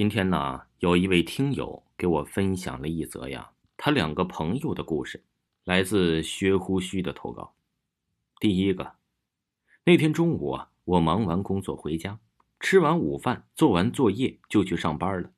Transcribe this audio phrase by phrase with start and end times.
[0.00, 5.22] 今天呢，有一位听友给我分享了一则呀，他两个朋友的故事，
[5.64, 7.52] 来自薛胡须的投稿。
[8.38, 8.94] 第一个，
[9.84, 12.18] 那天中午啊，我忙完工作回家，
[12.60, 15.30] 吃完午饭，做完作业就去上班了。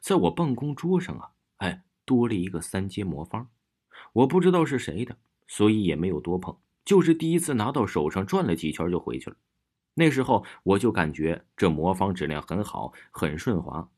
[0.00, 3.46] 在我办公桌上啊，哎，多了一个三阶魔方，
[4.12, 5.16] 我不知道是谁的，
[5.46, 9.36] 所以也没有多碰，就是第一次拿到手上转了几圈就回去了。
[9.94, 13.88] 那时候我就感觉这魔方质量很好，很顺滑。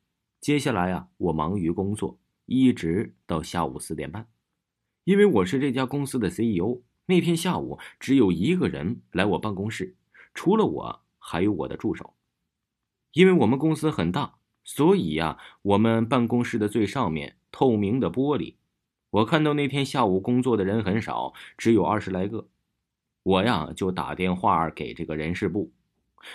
[0.43, 4.27] 接下来啊，我忙于工作，一直到下午四点半。
[5.05, 9.95] 因为我是这家公司的 CEO，那天下午只有一个人来我办公室，
[10.35, 12.15] 除了我还有我的助手。
[13.13, 18.57] 因为我们公司很大，所以呀，我们办公室的最上面透明的玻璃，
[19.11, 22.49] 我看到那天下午工作的人很少，只有二十来个。
[23.23, 25.73] 我呀就打电话给这个人事部。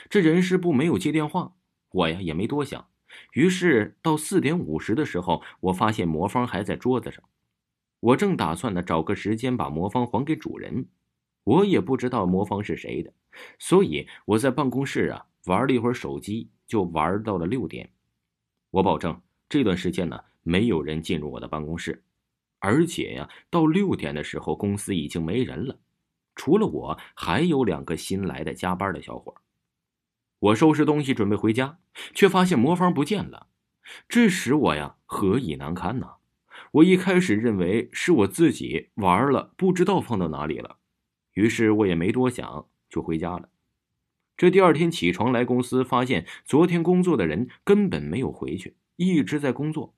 [0.10, 1.56] 这人事部没有接电话，
[1.92, 2.88] 我呀也没多想。
[3.34, 7.24] 于是到四点五十的时候，我发现魔方还在桌子上。
[8.00, 10.88] 我正打算呢找个时间把魔方还给主人，
[11.44, 13.12] 我也不知道魔方是谁的，
[13.58, 17.90] 所以我在办公室啊玩了一会儿手机，就玩到了六点。
[18.70, 22.04] 我保证这段时间呢没有人进入我的办公室，
[22.60, 25.80] 而且呀到六点的时候公司已经没人了，
[26.36, 29.34] 除了我还有两个新来的加班的小伙。
[30.40, 31.80] 我收拾东西准备回家，
[32.14, 33.48] 却发现魔方不见了，
[34.08, 36.16] 这使我呀何以难堪呢？
[36.74, 40.78] 我一开始认为是我自己玩了，不知道放到哪里了，
[41.34, 43.50] 于是我也没多想就回家了。
[44.36, 49.96] 这第二天起床来公司，发现昨天工作的人根本没有回去，一直在工作。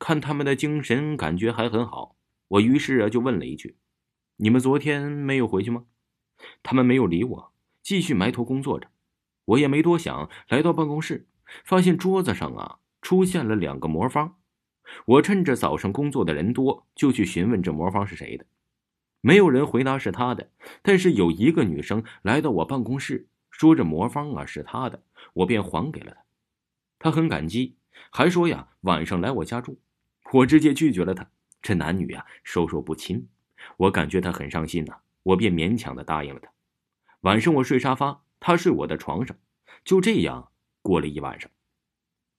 [0.00, 2.16] 看他们的精神，感觉还很好。
[2.48, 3.76] 我于是啊就问了一句
[4.38, 5.84] ：“你们昨天没有回去吗？”
[6.64, 8.88] 他们没有理我，继续埋头工作着。
[9.46, 11.28] 我也没多想，来到办公室，
[11.64, 14.36] 发现桌子上啊出现了两个魔方。
[15.04, 18.44] 我趁着早上工作的人多，就去询问这魔方是谁的。
[19.20, 20.50] 没有人回答是他的，
[20.82, 26.20] 但是有一个女生来到我办公室，说这魔方啊是她的，我便还给了她。
[26.98, 27.76] 她很感激，
[28.10, 29.80] 还说呀晚上来我家住。
[30.32, 31.30] 我直接拒绝了她。
[31.62, 33.28] 这男女呀授受不亲，
[33.76, 36.50] 我感觉她很伤心呐，我便勉强的答应了她。
[37.20, 38.22] 晚上我睡沙发。
[38.38, 39.34] 她睡我的床上，
[39.86, 40.50] 就这样
[40.82, 41.50] 过了一晚上。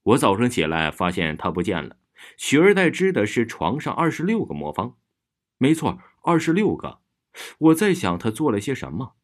[0.03, 1.97] 我早上起来发现他不见了，
[2.37, 4.97] 取而代之的是床上二十六个魔方。
[5.57, 6.99] 没错，二十六个。
[7.59, 9.15] 我在想他做了些什么。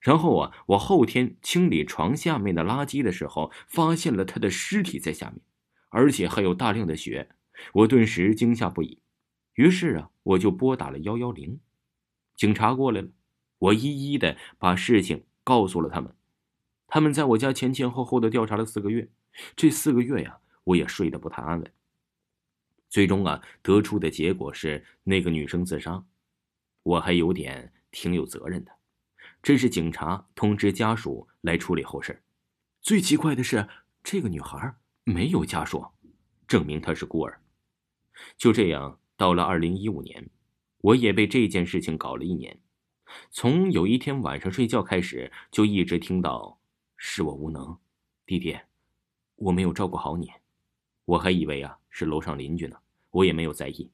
[0.00, 5.42] 然后啊，我后天清理床下面的垃圾的时候，发现了他的尸体在下面，
[5.90, 7.28] 而且还有大量的血。
[7.74, 9.00] 我顿时惊吓不已。
[9.54, 11.60] 于是啊，我就拨打了幺幺零，
[12.34, 13.08] 警察过来了。
[13.58, 15.24] 我一一的把事情。
[15.46, 16.12] 告诉了他们，
[16.86, 19.08] 他们在我家前前后后的调查了四个月，
[19.54, 21.72] 这四个月呀，我也睡得不太安稳。
[22.88, 26.04] 最终啊，得出的结果是那个女生自杀，
[26.82, 28.72] 我还有点挺有责任的。
[29.42, 32.22] 这是警察通知家属来处理后事。
[32.80, 33.68] 最奇怪的是，
[34.02, 34.74] 这个女孩
[35.04, 35.84] 没有家属，
[36.46, 37.40] 证明她是孤儿。
[38.38, 40.30] 就这样，到了二零一五年，
[40.78, 42.58] 我也被这件事情搞了一年。
[43.30, 46.55] 从有一天晚上睡觉开始，就一直听到
[46.96, 47.76] “是我无能，
[48.24, 48.58] 弟弟，
[49.36, 50.30] 我没有照顾好你。”
[51.06, 52.76] 我还以为啊是楼上邻居呢，
[53.10, 53.90] 我也没有在意。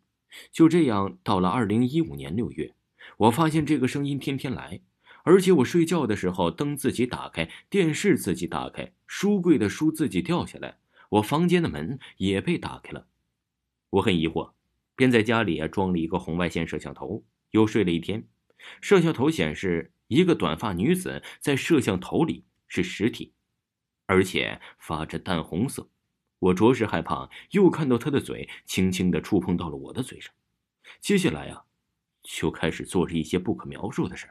[0.51, 2.75] 就这样，到了二零一五年六月，
[3.19, 4.81] 我发现这个声音天天来，
[5.25, 10.79] 而且我睡觉的时候灯自己打开，电视自己打开，书柜的书自己掉下来，
[11.11, 13.07] 我房间的门也被打开了。
[13.91, 14.53] 我很疑惑，
[14.97, 18.27] 便在家里啊装了一个红外线摄像头，又睡了一天。
[18.81, 23.35] 摄像头显示一个短发女子在摄像头里是实体，
[24.07, 25.91] 而且发着淡红色。
[26.39, 30.33] 我着实害怕，又看到他的嘴轻轻的触碰到了我的嘴上。
[30.99, 31.67] 接下来啊，
[32.23, 34.31] 就开始做着一些不可描述的事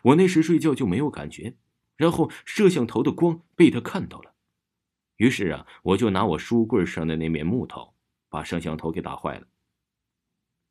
[0.00, 1.58] 我那时睡觉就没有感觉，
[1.94, 4.32] 然后摄像头的光被他看到了，
[5.18, 7.92] 于是啊，我就拿我书柜上的那面木头
[8.30, 9.46] 把摄像头给打坏了。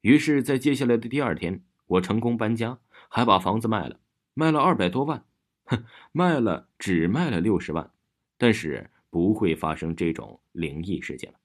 [0.02, 1.64] 于是，在接下来的第二天。
[1.86, 4.02] 我成功搬家，还把房子卖了，
[4.34, 5.26] 卖了二百多万，
[5.68, 7.92] 哼 卖了只卖了六十万，
[8.38, 11.40] 但是不会发生这种灵异事件了。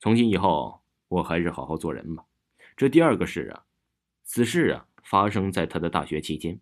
[0.00, 2.24] 从今以后，我还是好好做人吧。
[2.76, 3.64] 这第二个事啊，
[4.22, 6.58] 此事啊发生在他的大学期间，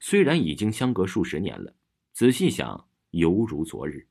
[0.00, 1.74] 虽然已经相隔数十年了，
[2.12, 4.06] 仔细想犹如昨日。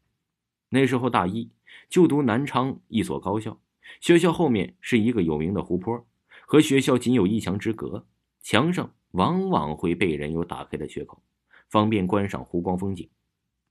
[0.70, 1.52] 那时候大一，
[1.90, 3.60] 就读南昌一所高校，
[4.02, 6.06] 学校后面是一个有名的湖泊，
[6.46, 8.06] 和学校仅有一墙之隔。
[8.42, 11.24] 墙上往往会被人有打开的缺口，
[11.70, 13.10] 方便观赏湖光风景。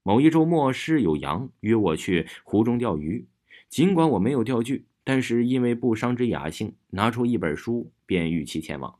[0.03, 3.27] 某一周末，室友杨约我去湖中钓鱼，
[3.69, 8.99] 尽管我没有钓具，但是因为不伤之雅兴，拿出一本书便预期前往。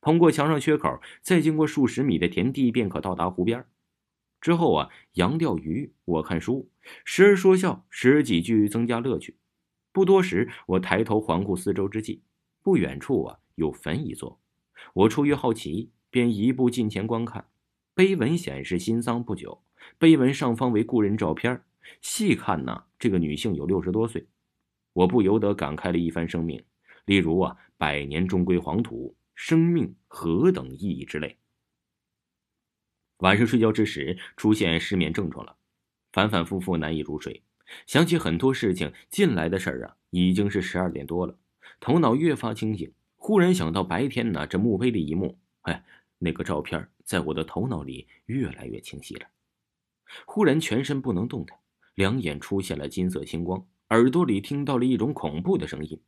[0.00, 3.66] 通过墙上缺口，再经过数十米的田地，便可到达湖边。
[4.40, 6.70] 之后啊，羊钓鱼，我看书，
[7.04, 9.36] 时而说笑，时而几句增加乐趣。
[9.90, 12.22] 不多时，我抬头环顾四周之际，
[12.62, 14.40] 不远处啊有坟一座。
[14.94, 17.48] 我出于好奇，便一步近前观看。
[17.98, 19.60] 碑文显示新丧不久，
[19.98, 21.64] 碑文上方为故人照片。
[22.00, 24.28] 细看呢，这个女性有六十多岁。
[24.92, 26.62] 我不由得感慨了一番生命，
[27.06, 31.38] 例如啊，百年终归黄土，生命何等意义之类。
[33.16, 35.56] 晚上睡觉之时，出现失眠症状了，
[36.12, 37.42] 反反复复难以入睡，
[37.84, 41.36] 想起很多事情，近来的事儿啊，已经是十二点多了，
[41.80, 42.92] 头脑越发清醒。
[43.16, 45.84] 忽然想到白天呢，这墓碑的一幕，哎，
[46.18, 49.26] 那个照片在我的头脑里越来越清晰了。
[50.26, 51.58] 忽然全身不能动弹，
[51.94, 56.00] 两眼出现了金色星光，耳朵里听到了一种恐怖的声音。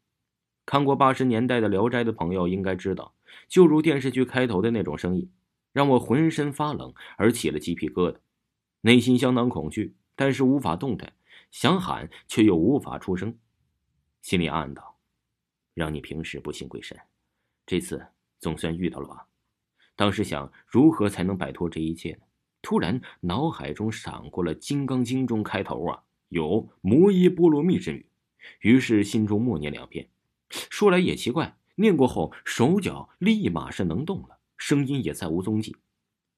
[0.67, 3.15] 看过八十年代的《聊斋》的朋友应该知道，
[3.49, 5.31] 就如电视剧开头的那种声音。
[5.73, 8.17] 让我浑身发冷，而起了鸡皮疙瘩，
[8.81, 11.13] 内心相当恐惧，但是无法动弹，
[11.53, 13.39] 想喊却又无法出声，
[14.21, 14.99] 心里暗道
[15.75, 16.99] ：“让你平时不信鬼神，
[17.67, 18.05] 这次
[18.41, 19.27] 总算遇到了吧？”
[20.01, 22.21] 当时想如何才能摆脱这一切呢？
[22.63, 28.07] 突然脑海中闪过了《金刚经》中开头啊有“摩耶波罗蜜”之语，
[28.61, 30.09] 于是心中默念两遍。
[30.49, 34.39] 说来也奇怪，念过后手脚立马是能动了。
[34.57, 35.77] 声音也再无踪迹，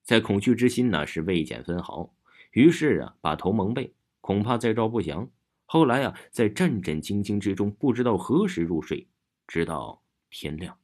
[0.03, 2.13] 在恐惧之心呢是未减分毫。
[2.51, 5.31] 于是啊，把头蒙被，恐怕再招不祥。
[5.67, 9.07] 后来啊，在战战兢兢之中，不知道何时入睡，
[9.47, 10.77] 直到天亮。